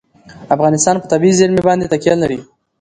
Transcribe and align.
افغانستان 0.55 0.95
په 0.99 1.07
طبیعي 1.11 1.37
زیرمې 1.39 1.61
باندې 1.67 1.89
تکیه 1.93 2.15
لري. 2.21 2.39